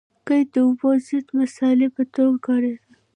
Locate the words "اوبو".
0.65-0.89